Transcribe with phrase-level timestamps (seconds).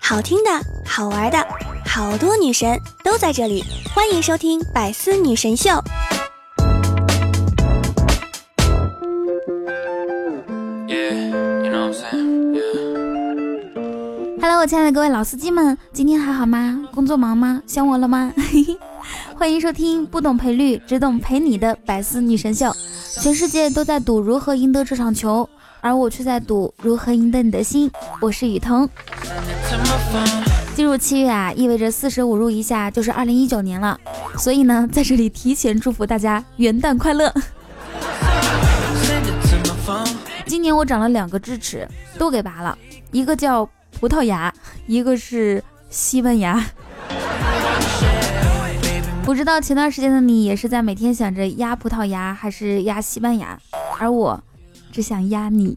[0.00, 0.50] 好听的，
[0.84, 1.46] 好玩的，
[1.84, 5.70] 好多女神都在这里，欢迎收听《百思女神秀》。
[14.40, 16.88] Hello，我亲爱的各位老司机们，今天还好吗？
[16.94, 17.60] 工作忙吗？
[17.66, 18.32] 想我了吗？
[19.34, 22.72] 欢迎收听不懂赔率，只懂陪你的百思女神秀。
[23.20, 25.48] 全世界都在赌如何赢得这场球，
[25.86, 27.88] 而我却在赌如何赢得你的心。
[28.20, 28.90] 我是雨桐。
[30.74, 33.96] 进入七月啊，意味着四舍五入一下就是二零一九年了，
[34.36, 37.32] 所以呢，在这里提前祝福大家元旦快乐。
[40.44, 41.86] 今年我长了两个智齿，
[42.18, 42.76] 都给拔了，
[43.12, 43.68] 一个叫。
[43.98, 44.52] 葡萄牙，
[44.86, 46.62] 一个是西班牙。
[49.24, 53.58] 不知道前段时间的你也是在每天想着压葡萄牙还是压西班牙，
[53.98, 54.38] 而我
[54.96, 55.76] 只想压你。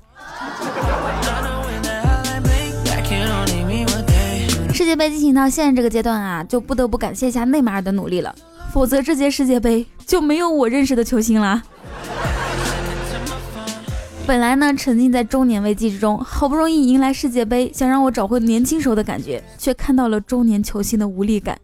[4.73, 8.33] 世界杯进行到现在这个阶段啊，就不得不感谢一下内马尔的努力了，
[8.71, 11.61] 否则这届世界杯就没有我认识的球星了。
[14.25, 21.59] 本来呢，沉浸在中年危机之中，好不容易迎来世界杯，想让我找回年轻时候的感觉，却看到了中年球星的无力感。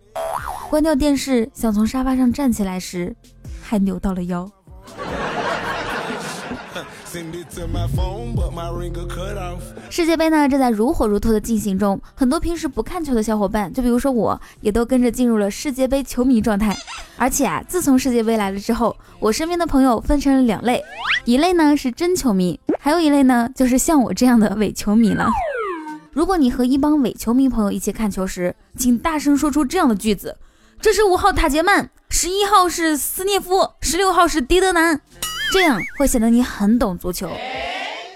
[0.69, 3.15] 关掉电视，想从沙发上站起来时，
[3.63, 4.51] 还扭到了腰。
[9.89, 16.75] 世界杯呢正在如火如荼的进行中，很多平时不看球的小伙伴，就比如说我，也都跟着进入了世界杯球迷状态。
[17.15, 20.83] 而且啊，自从世界杯来了之后，我身边的朋友分成了两类，
[21.23, 25.29] 一类呢是真球迷，还有一类呢就是像我这样的伪球迷了。
[26.11, 30.37] 如果你和一帮伪球迷朋友一起看球时，请大声说出这样的句子：
[30.81, 34.99] 这是五号塔杰曼，十一号是斯涅夫，十六号是迪德南。
[35.55, 37.31] 这样会显得你很懂足球，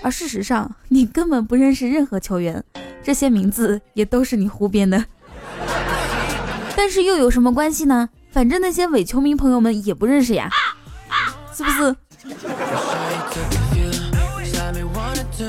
[0.02, 2.62] 而事实上你根本不认识任何球员，
[3.02, 5.06] 这些名字也都是你胡编的。
[6.76, 8.10] 但是又有什么关系呢？
[8.30, 10.50] 反正那些伪球迷朋友们也不认识呀，
[11.56, 11.96] 是不是？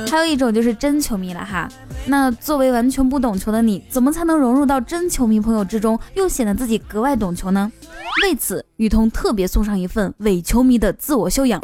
[0.09, 1.69] 还有一种就是真球迷了哈。
[2.07, 7.73] 那作为完全不懂球的你，怎么才能融入到真球迷朋友之中，又显得自己格外懂球呢？
[8.23, 11.61] 为此，雨桐特别送上一份伪球迷的自我修养，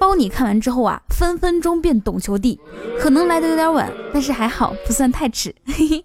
[0.00, 2.58] 包你看完之后啊，分分钟变懂球帝。
[2.98, 5.54] 可能来的有点晚，但是还好不算太迟。
[5.66, 6.04] 嘿嘿。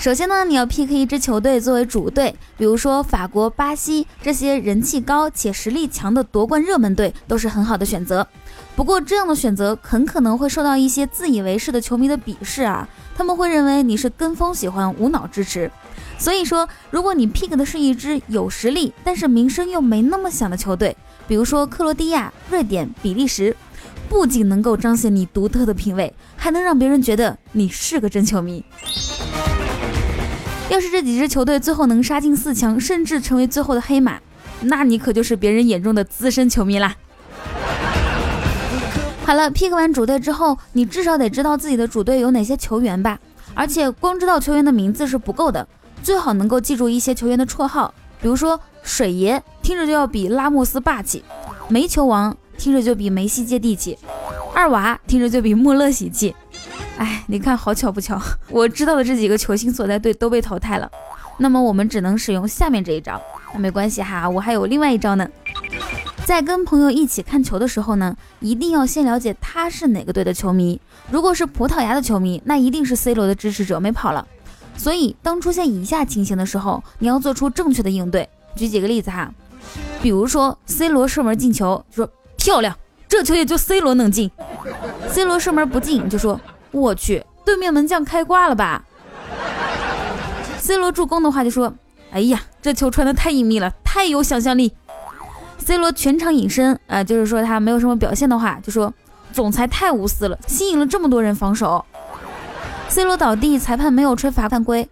[0.00, 8.26] 首先呢，你要 pick 一支球队作为主队，比如说法国、巴西这些人气高且实力强的夺冠热门队，都是很好的选择。
[8.76, 15.68] 不过这样的选择很可能会受到一些自以为是的球迷的鄙视啊，他们会认为你是跟风喜欢、无脑支持。
[16.18, 23.56] 所以说，如果你 pick 的是一支有实力，但是名声又没那么响的球队，比如说克罗地亚、瑞典、比利时，
[24.08, 28.64] 不仅能够彰显你独特的品味，还能让别人觉得你是个真球迷。
[30.70, 34.18] 要是这几支球队最后能杀进四强，甚至成为最后的黑马，
[34.62, 36.96] 那你可就是别人眼中的资深球迷啦。
[39.24, 43.18] 好了，pick 完主队之后，你至少得知道自己的主队有哪些球员吧，
[43.54, 45.68] 而且光知道球员的名字是不够的。
[46.02, 51.22] 最好能够记住一些球员的绰号，比如说水爷，听着就要比拉莫斯霸气；
[51.68, 53.96] 煤球王，听着就比梅西接地气；
[54.54, 56.34] 二娃，听着就比穆勒喜气。
[56.96, 58.20] 哎，你看，好巧不巧，
[58.50, 60.90] 我知道的这几个球星所在队都被淘汰了。
[61.38, 63.20] 那么我们只能使用下面这一招。
[63.54, 65.28] 那没关系哈，我还有另外一招呢。
[66.24, 70.80] 在跟朋友一起看球的时候呢，一定要先了解他是哪个队的球迷。
[71.10, 74.26] 如果是葡萄牙的球迷，那一定是 C 罗的支持者，没跑了。
[74.78, 78.26] 所以，当出现以下情形的时候，你要做出正确的应对。
[78.56, 79.30] 举几个例子哈，
[80.00, 82.74] 比如说 C 罗射门进球，就说漂亮，
[83.08, 84.30] 这球也就 C 罗能进。
[85.08, 86.40] C 罗射门不进，就说
[86.70, 88.84] 我去，对面门将开挂了吧。
[90.58, 91.74] C 罗助攻的话，就说
[92.12, 94.72] 哎呀，这球传的太隐秘了，太有想象力。
[95.58, 98.94] C 罗全场隐身，呃，就是说他没有什么表现的话，就说
[99.32, 101.84] 总裁太无私了，吸引了这么多人防守。
[102.88, 104.88] C 罗倒地，裁判没有吹罚犯规，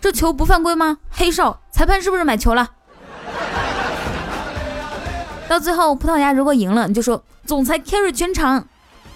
[0.00, 0.98] 这球不犯规吗？
[1.10, 2.70] 黑哨，裁判是不是买球了？
[5.48, 8.62] 到最后，葡萄牙如果赢了，你就说总裁 carry 全场；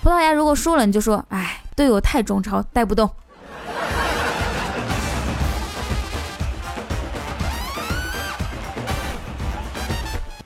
[0.02, 3.08] 葡萄牙如果输了，你就说哎，队友太中超，带不动。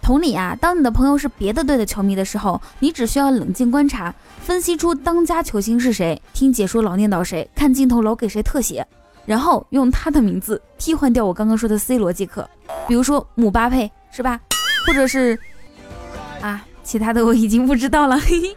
[0.03, 4.13] 同理啊，当你的朋友是别的队的球迷的时候，你只需要冷静观察，
[4.51, 8.85] 分析出当家球星是谁听解说老念叨谁看镜头老给谁特写
[9.25, 12.43] 然后用他的名字替换掉我刚刚说的 c 罗即可
[12.89, 14.41] 比如说姆巴佩是吧？
[14.85, 15.39] 或者是
[16.41, 18.19] 啊其他的我已经不知道了。
[18.19, 18.57] 嘿 嘿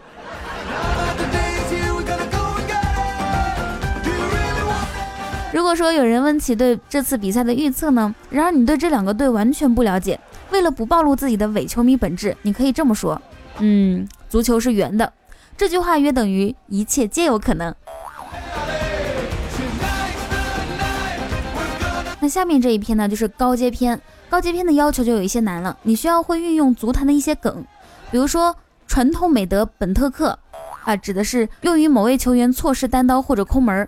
[5.53, 10.19] 如果说有人问起对这次比赛的预测呢然而你对这两个队完全不了解
[10.49, 13.21] 为了不暴露自己的伪球迷本质你可以这么说。
[13.59, 14.07] 嗯。
[14.33, 15.13] 足球是圆的
[15.55, 17.73] 这句话约等于一切皆有可能。
[22.19, 23.99] 那下面这一篇呢，就是高阶篇。
[24.29, 27.63] 高阶篇的要求就有一些难了，你需要会运用足坛的一些梗，
[28.09, 28.55] 比如说
[28.87, 30.39] 传统美德本特克
[30.83, 33.87] 啊，指的是用于某位球员错失单刀或者空门。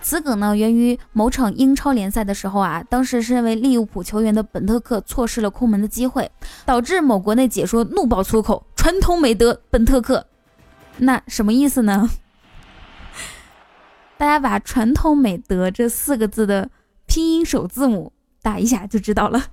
[0.00, 6.30] 此梗呢，源于某场英超联赛的时候啊，当时是认为利物浦球员的本特克错失了空门的机会，
[6.64, 10.26] 导致某国内解说怒爆粗口：“传统美德本特克。”
[10.98, 12.08] 那什么意思呢？
[14.18, 16.70] 大家把“传统美德”这四个字的
[17.06, 19.42] 拼音首字母打一下就知道了。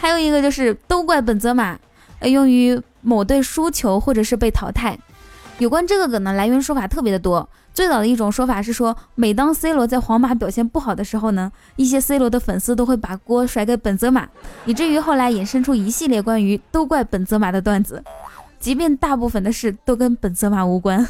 [0.00, 1.78] 还有一个就是都怪本泽马，
[2.22, 4.98] 用于某队输球或者是被淘汰。
[5.58, 7.48] 有关这个梗呢，来源说法特别的多。
[7.74, 14.28] 最早的一种说法是说，每当 C 罗在皇马表现不好的时候呢，一些 C 罗的粉丝都会把锅甩给本泽马，
[14.66, 18.02] 以至于后来衍生出一系列关于都怪本泽马的段子，
[18.60, 21.04] 即便大部分的事都跟本泽马无关。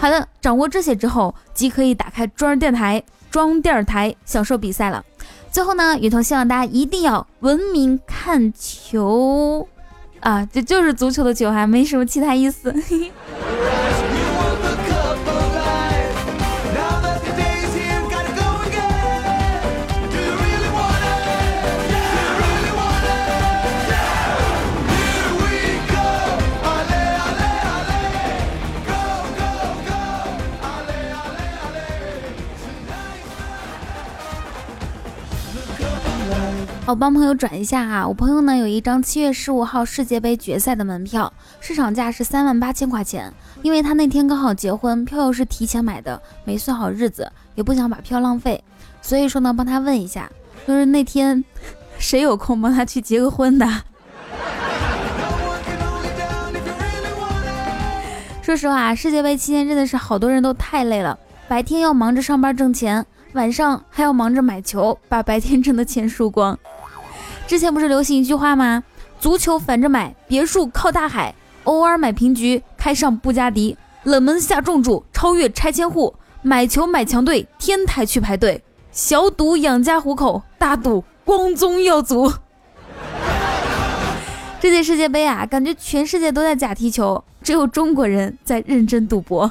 [0.00, 5.04] 好的，掌握这些之后，即可以打开装电台，装电台享受比赛了。
[5.50, 9.68] 最后呢，雨桐希望大家一定要文明看球，
[10.20, 12.74] 啊，这就是足球的球，还没什么其他意思。
[36.86, 43.32] 我帮朋友转一下哈，我朋友呢有一张七月十五号世界杯决赛的门票，市场价是三万八千块钱。
[43.62, 48.62] 因为他那天刚好结婚，票又是提前买的，没算好日子，也不想把票浪费，
[49.02, 50.30] 所以说呢，帮他问一下，
[50.64, 51.44] 就是那天
[51.98, 53.66] 谁有空帮他去结个婚的？
[58.42, 61.18] 说实话，世界杯期间真的是好多人都太累了，
[61.48, 66.56] 白天要忙着上班挣钱，晚上还要忙着买球，把白天挣的钱输光。
[67.46, 68.82] 之前不是流行一句话吗？
[69.20, 71.32] 足球反着买，别墅靠大海，
[71.64, 82.32] 偶尔买平局，开上布加迪，冷门下重注，超越拆迁户，买球买强队，天台去排队，小赌养家糊口，大赌光宗耀祖。
[84.60, 89.50] 这届世界杯啊，感觉全世界都在假踢球，只有中国人在认真赌博。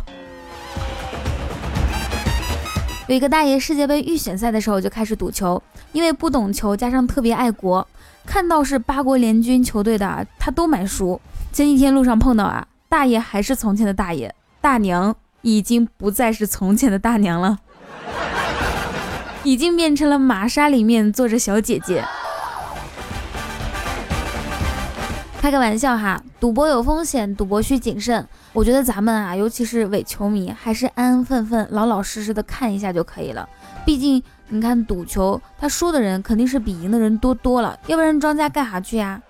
[3.07, 5.61] 有一个大爷世界杯预选赛的时候就开始赌球，
[5.91, 7.87] 因为不懂球，加上特别爱国，
[8.25, 11.21] 看到是八国联军球队的，他都买输。
[11.53, 17.59] 前几天路上碰到啊，大爷还是从前的大爷，大娘已经不再是从前的大娘了，
[19.43, 22.03] 已经变成了玛莎里面坐着小姐姐。
[25.39, 28.27] 开个玩笑哈，赌博有风险，赌博需谨慎。
[28.55, 33.47] 我觉得咱们啊，尤其是伪球迷，还是安安分分、老老实实的看一下就可以了。
[33.85, 39.21] 毕竟你看赌球，他输的人肯定是比赢的人多多了，要不然庄家干啥去呀？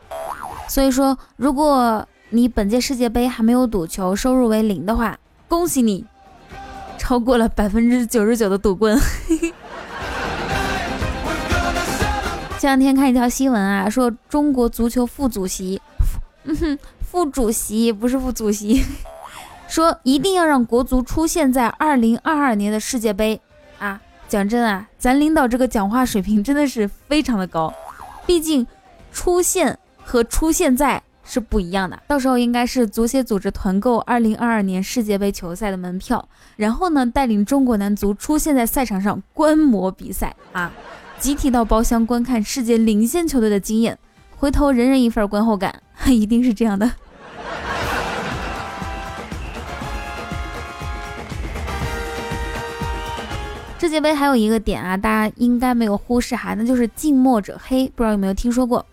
[0.68, 5.17] 所以说，如果你本届世界杯还没有赌球，收入为零的话，
[5.48, 6.05] 恭喜你，
[7.00, 8.96] 超过了百分之九十九的赌棍。
[12.60, 15.82] 前两天看一条新闻啊，说中国足球副主席。
[16.48, 18.86] 嗯哼，副主席不是副主席，
[19.67, 23.39] 说一定要让国足出现在二零二二年的世界杯
[23.79, 24.01] 啊！
[24.27, 27.74] 讲真啊，咱领导这个讲话水平真的是非常的高，
[28.25, 28.65] 毕竟
[29.12, 32.01] 出现和出现在是不一样的。
[32.07, 40.72] 到时候应该是足协组织团购二零二二年世界杯球赛的门票，然后呢带领中国男足出现在赛场上观摩比赛啊，
[41.19, 43.98] 集体到包厢观看世界领先球队的经验。
[44.38, 46.91] 回头人人一份观后感， 一定是这样的。
[53.77, 58.84] 世界杯还有一个点啊，大家应该没有忽视哈，那就是近墨者黑，不知道有没有听说过？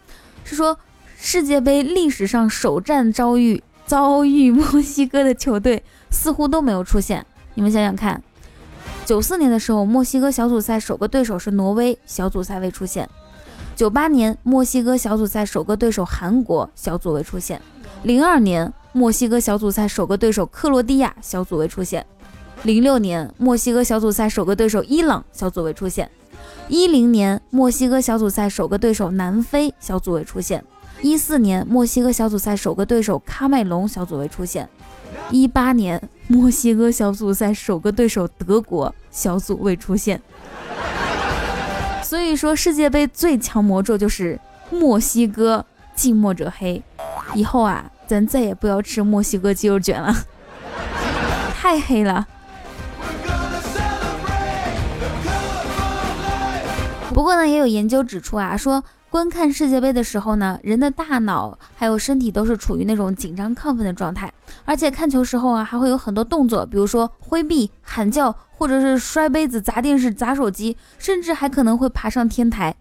[0.45, 0.77] 是说
[1.17, 7.25] 世界杯历史上首战遭遇遭遇墨西哥的球队似乎都没有出现。
[7.55, 8.21] 你们想想看，
[9.07, 13.09] 九四年的时候，墨西哥小组赛首个对手是挪威，小组赛未出现。
[13.77, 17.63] 九八年墨西哥小组赛首个对手韩国小组未出现，
[18.03, 22.05] 零二年墨西哥小组赛首个对手克罗地亚小组未出现，
[22.65, 26.09] 零六年墨西哥小组赛首个对手伊朗小组未出现，
[26.69, 30.65] 一零年墨西哥小组赛首个对手南非小组未出现，
[31.01, 34.69] 一四年墨西哥小组赛首个对手喀麦隆小组未出现，
[35.31, 40.23] 一八年墨西哥小组赛首个对手德国小组未出现，
[42.05, 44.39] 所以说世界杯最强魔咒就是
[44.71, 45.67] 墨西哥
[45.97, 46.81] 近墨者黑。
[47.35, 50.15] 以后啊，咱再也不要吃墨西哥鸡肉卷了，
[51.57, 52.29] 太黑了。
[57.13, 64.33] 不过呢，也有研究指出啊，说观看世界杯的时候呢，人的大脑还有身体都是处于那种紧张亢奋的状态，
[64.65, 72.75] 而且看球时候啊，还会有很多动作，比如说挥臂、喊叫，或者是摔杯子、砸电视、砸手机，甚至还可能会爬上天台，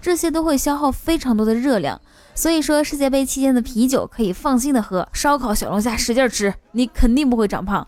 [0.00, 2.00] 这些都会消耗非常多的热量。
[2.34, 7.86] 所以说，世界杯期间的啤酒可以放心的喝，烧烤、小龙虾使劲吃，你肯定不会长胖。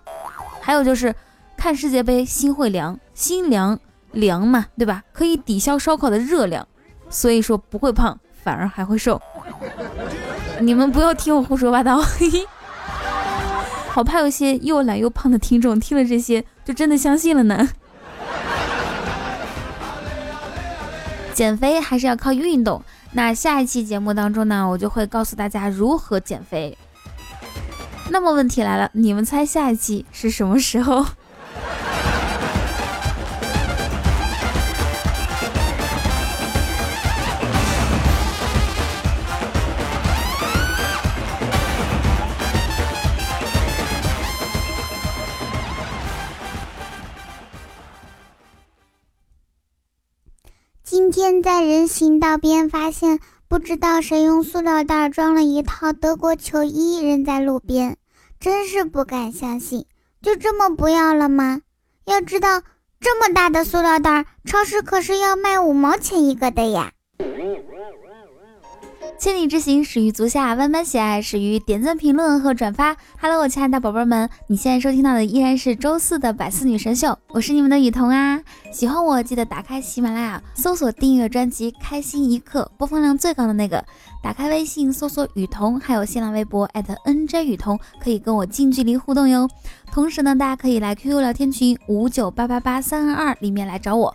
[0.61, 1.15] 还有就是
[1.57, 3.79] 看世界杯心会凉，心凉。
[4.17, 5.03] 凉嘛，对吧？
[5.13, 6.67] 可以抵消烧烤的热量，
[7.09, 9.21] 所以说不会胖，反而还会瘦。
[10.61, 12.47] 你们不要听我胡说八道，嘿 嘿
[13.91, 17.69] 好怕有些又懒又胖的听众听了这些就真的相信了呢。
[21.33, 22.83] 减肥还是要靠运动。
[23.13, 26.77] 那下一期节目当中呢，我就会告诉大家如何减肥。
[28.11, 31.05] 那么问题来了，你们猜下一期是什么时候？
[51.29, 53.19] 现在人行道边发现，
[53.49, 57.97] 不知道谁用塑料袋装了一套德国球衣扔在路边，
[58.39, 59.87] 真是不敢相信，
[60.23, 61.63] 就这么不要了吗？
[62.05, 62.63] 要知道，
[63.01, 66.93] 这么大的塑料袋，超市可是要卖五毛钱一个的呀。
[69.19, 72.95] 千里之行，始于足下；万般喜爱，始于点赞、评论和转发。
[73.19, 78.39] Hello，我亲爱的宝贝们，你现在收听到的依然是周四的百思女神秀，我是你们的雨桐啊。
[78.71, 83.83] 喜欢我，记得打开喜马拉雅，搜索订阅专辑《开心一刻》，播放量最高的那个。
[84.23, 89.49] 打开微信，搜索雨桐，还有新浪微博 @nj 雨桐，可以跟我近距离互动哟。
[89.91, 94.15] 同时呢，大家可以来 QQ 聊天群五九八八八三二二里面来找我，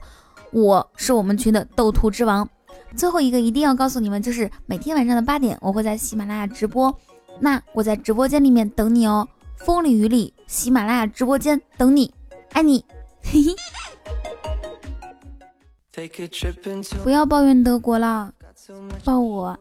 [0.52, 2.48] 我是我们群的斗图之王。
[2.96, 6.94] 最后一个一定要告诉你们，就是每天晚上的八点，我会在喜马拉雅直播。
[7.40, 12.14] 那我在直播间里面等你哦，风里雨里，喜马拉雅直播间等你，
[12.52, 12.86] 爱你，
[13.24, 13.56] 嘿嘿。
[17.04, 18.32] 不要抱怨德国了，
[19.04, 19.58] 抱我。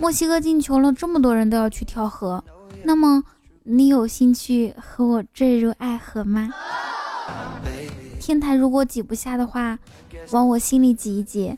[0.00, 2.42] 墨西哥进球了，这么多人都要去跳河，
[2.84, 3.22] 那么
[3.62, 6.50] 你有兴趣和我坠入爱河吗？
[8.20, 9.78] 天台如果挤不下的话，
[10.30, 11.56] 往我心里挤一挤。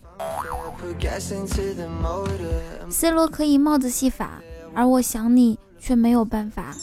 [2.88, 4.40] C 罗可以帽子戏法，
[4.73, 6.75] 而我想你却没有办法。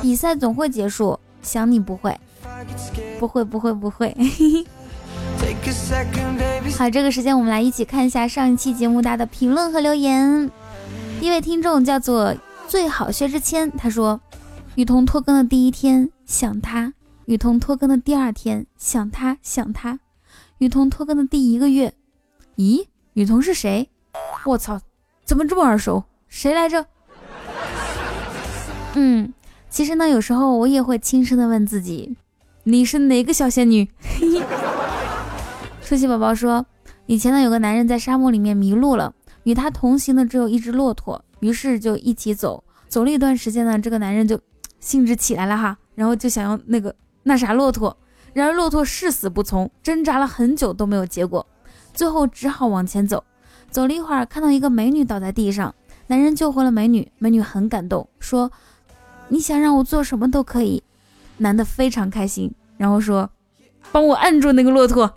[0.00, 2.18] 比赛总会结束，想你不会，
[3.20, 4.16] 不会，不会，不会。
[6.78, 10.50] 好，这个时间我们来一起看一下上一期节目大家的评论和留言。
[11.20, 12.34] 一位听众叫做
[12.66, 14.18] 最好薛之谦，他说：
[14.76, 16.94] 雨桐拖更的第一天想他。
[17.26, 19.98] 雨桐拖更的第二天，想他想他；
[20.58, 21.92] 雨桐拖更的第一个月，
[22.54, 23.90] 咦，雨桐是谁？
[24.44, 24.80] 我操，
[25.24, 26.04] 怎么这么耳熟？
[26.28, 26.86] 谁来着？
[28.94, 29.34] 嗯，
[29.68, 32.16] 其实呢，有时候我也会轻声的问自己，
[32.62, 33.90] 你是哪个小仙女？
[35.82, 36.64] 舒淇宝宝说，
[37.06, 42.62] 以前呢，有个男人在沙漠里面迷路了，与他同行的只有一只骆驼，于是就一起走。
[42.86, 44.40] 走了一段时间呢，这个男人就
[44.78, 46.94] 兴致起来了哈，然后就想要那个。
[47.28, 47.96] 那啥骆驼，
[48.34, 51.44] 然而骆驼誓死不从，挣扎了很久都没有结果，
[51.92, 53.24] 最后只好往前走。
[53.68, 55.74] 走了一会儿，看到一个美女倒在地上，
[56.06, 57.10] 男人救活了美女。
[57.18, 58.52] 美女很感动，说
[59.26, 60.84] ：“你想让我做什么都可以。”
[61.38, 63.28] 男的非常开心，然后说
[63.90, 65.12] ：“帮我按住那个骆驼。”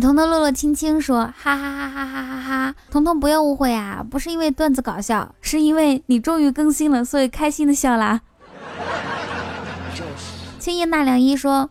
[0.00, 2.74] 彤彤乐乐轻轻说：“哈哈哈哈哈哈哈！
[2.88, 8.20] 彤彤不要误会啊，不是因为段子搞笑，是因为你终于更新了，所以开心的笑啦。”
[10.60, 11.68] 青叶纳凉一说：“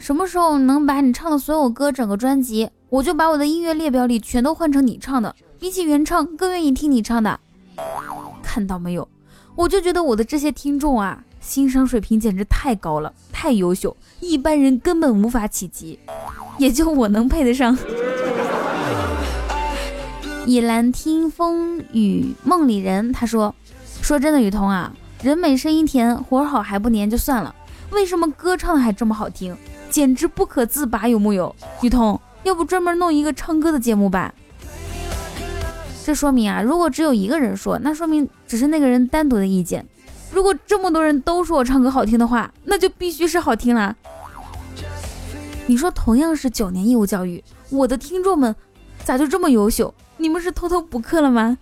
[0.00, 2.68] 什么时候能把你唱的所有歌整个专辑？
[2.88, 7.38] 我就把我的音乐列表里全都换成你唱的，比起原唱更愿意听你唱的。”
[8.42, 9.08] 看到没有？
[9.54, 15.96] 我就觉得我的这些听众啊，欣赏水平简直太高了，太优秀，一般人根本无法企及。
[16.58, 17.76] 也就我能配得上。
[20.46, 23.54] 以兰听风雨梦里人，他说
[24.00, 27.54] ：“说真的，雨桐啊，人美声音甜，活好还不粘就算了，
[27.90, 29.56] 为什么歌唱的还这么好听，
[29.90, 31.54] 简直不可自拔，有木有？
[31.82, 34.32] 雨桐，要不专门弄一个唱歌的节目吧？”
[36.04, 39.82] 这说明啊，如果只有一个人说，那说明只是那个人单独的意见；
[40.32, 43.96] 如果这么多人都说我唱歌好听的话，那就必须是好听啦。
[45.68, 48.54] 你说同样是九年义务教育，我的听众们
[49.04, 49.92] 咋就这么优秀？
[50.16, 51.58] 你们是偷偷补课了吗？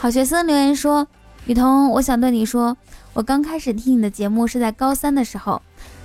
[0.00, 1.06] 好学生留言说
[1.44, 2.74] ：“雨桐，我想对你说，
[3.12, 5.60] 我刚开始听你的节目是在高三的时候，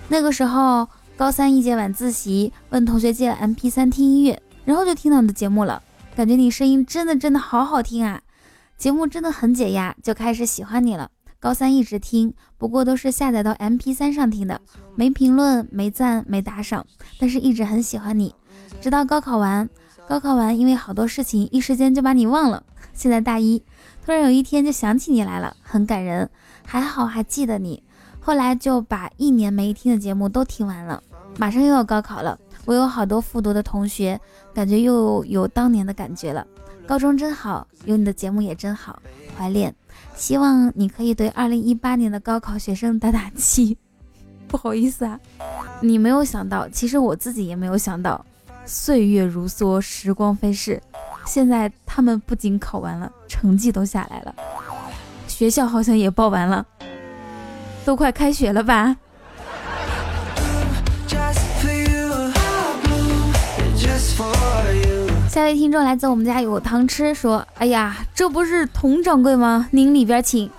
[0.10, 5.82] 那个时候高三一节晚自习，问同学借 MP3 听音乐，然后就听到你的节目了，
[6.18, 8.22] 感觉你声音真的真的好好听啊，
[8.78, 11.10] 节目真的很解压，就开始喜欢你了。
[11.46, 14.60] 高三一直听，不过都是下载到 MP3 上听的，
[14.96, 16.84] 没评论，没赞，没打赏，
[17.20, 18.34] 但是一直很喜欢你，
[18.82, 19.70] 直到高考完，
[20.08, 22.64] 高考完因为好多事情，一时间就把你忘了，
[22.96, 23.62] 现在大一。”
[24.04, 26.28] 突然有一天就想起你来了，很感人，
[26.66, 27.84] 还好还记得你。
[28.20, 31.04] 后来就把一年没听的节目都听完了。
[31.38, 34.20] 马上又要高考了，我有好多复读的同学，
[34.52, 36.48] 感觉又有当年的感觉了。
[36.88, 39.00] 高中真好，有你的节目也真好，
[39.38, 39.76] 怀恋。
[40.16, 43.78] 希望你可以对二零一八年的高考学生打打气。
[44.48, 45.20] 不好意思啊，
[45.82, 48.24] 你没有想到，其实我自己也没有想到，
[48.66, 50.82] 岁月如梭，时光飞逝。
[51.26, 54.34] 现在他们不仅考完了，成绩都下来了，
[55.28, 56.66] 学校好像也报完了，
[57.84, 58.96] 都快开学了吧？
[65.36, 69.68] 下位听众来自我们家有糖吃，说：“哎呀，这不是佟掌柜吗？
[69.72, 70.50] 您里边请。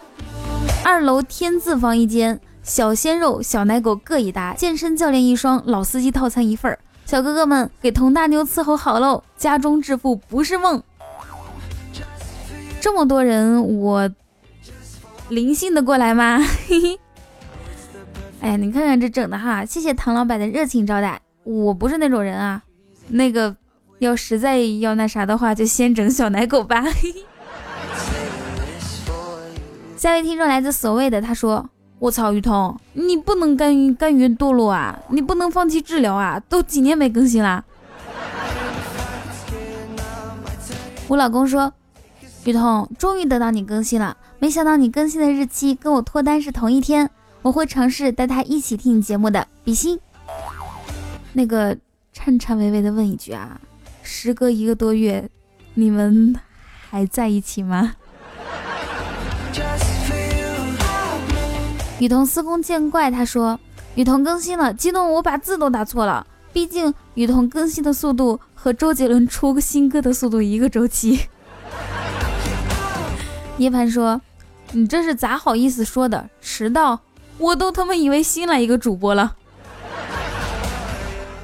[0.85, 9.25] 二楼天字房一间，小鲜肉、小奶狗各一打，健身教练一双，老司机套餐一份儿。”小哥哥们，给佟大妞伺候好喽！
[9.39, 10.83] 家中致富不是梦。
[12.79, 14.11] 这么多人，我
[15.31, 16.39] 灵性的过来吗？
[16.69, 17.01] 嘿嘿。
[18.43, 19.65] 哎，你看看这整的哈！
[19.65, 21.19] 谢谢唐老板的热情招待。
[21.45, 22.63] 我不是那种人啊。
[23.09, 23.57] 那个，
[23.99, 26.83] 要实在要那啥的话，就先整小奶狗吧。
[26.83, 27.25] 嘿嘿。
[29.97, 31.69] 下位听众来自所谓的，他说。
[31.99, 34.99] 我操，雨桐，你不能甘于甘于堕落啊！
[35.09, 36.39] 你不能放弃治疗啊！
[36.47, 37.65] 都几年没更新啦。
[41.09, 41.73] 我老公说，
[42.45, 47.09] 雨桐终于等到你更新了，没想到你更新的日期跟我脱单是同一天，
[47.41, 49.99] 我会尝试带他一起听你节目的，比心。
[51.33, 51.75] 那个
[52.13, 53.59] 颤颤巍巍的问一句啊，
[54.09, 55.29] 时隔一个多月，
[55.75, 56.33] 你们
[56.89, 57.95] 还在一起吗？
[61.99, 63.59] 雨桐司空见惯，他说
[63.97, 66.25] ：“雨桐更新了，激动我把字都打错了。
[66.53, 71.27] 毕竟雨桐更新的速度和周杰伦出新歌的速度一个周期。”
[73.59, 74.21] 涅槃说
[74.71, 76.31] ：“你这是咋好意思说的？
[76.41, 77.01] 迟到，
[77.39, 79.35] 我都他妈以为新来一个主播了。”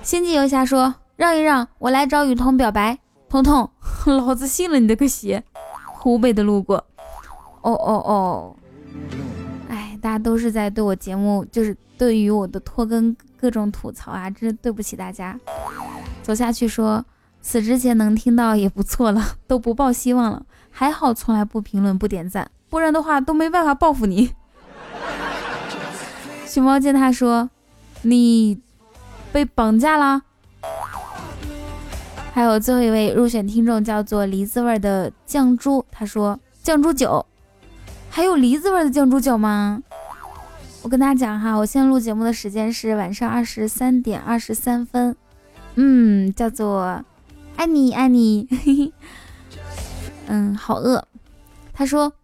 [0.04, 2.98] 星际游侠说：“让一让，我来找雨桐表白。”
[3.28, 3.70] 彤彤，
[4.06, 5.42] 老子信了你的个邪！
[5.86, 6.76] 湖北的路过，
[7.62, 8.56] 哦哦哦。
[9.68, 15.38] 哎大家都是在对我节目，就是对于我的拖更各种吐槽啊，真是对不起大家。
[16.22, 17.02] 走下去说，
[17.40, 20.44] 死之前能听到也不错了， 都不抱希望了。
[20.70, 24.34] 还好从来不评论不点赞，不然的话都没办法报复你。
[26.46, 27.48] 熊猫见他说，
[28.02, 28.60] 你
[29.32, 30.22] 被绑架啦。
[32.32, 37.24] 还有最后一位入选听众叫做梨子味的酱猪，他说酱猪酒。
[38.08, 39.82] 还有梨子味的酱猪酒吗？
[40.82, 45.14] 我跟大家讲哈，我现在录节目的时间是晚上二十三点二十三分。
[45.74, 47.04] 嗯，叫做
[47.56, 48.48] 爱你爱你。
[50.26, 51.06] 嗯，好饿。
[51.74, 52.14] 他说，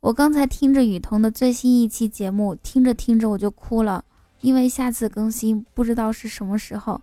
[0.00, 4.04] 我刚才听着雨桐的最新一期节目，听着听着我就哭了，
[4.40, 7.00] 因为下次更新不知道是什么时候。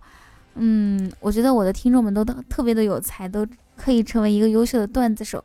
[0.55, 5.43] 嗯，我觉得我的听众们都特别的有才，都可以成为一个优秀的段子手。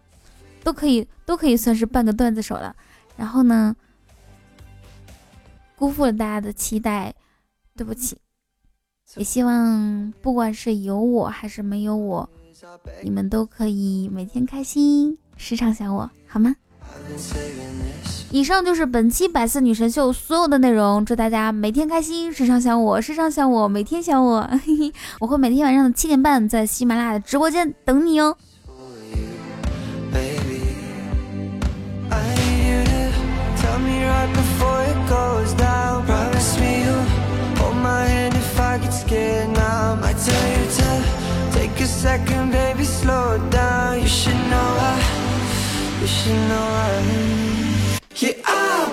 [0.62, 2.76] 都可以，都可以算是半个段子手了。
[3.16, 3.74] 然后呢，
[5.74, 7.14] 辜负了大家的期待，
[7.74, 8.18] 对不起。
[9.16, 12.28] 也希望不管是有我还是没有我，
[13.02, 16.54] 你们都可以每天开心，时常想我，好吗？
[18.30, 21.04] 以上就是本期百思女神秀所有的内容。
[21.04, 24.48] 祝大家每天开心，时常想我，时常想我，每天想我。
[25.18, 28.36] 我会每天晚上的七点半在喜马拉雅的直播间等你哦。
[34.20, 35.89] right before it goes down
[46.26, 46.60] emotional.
[48.16, 48.89] Yeah, I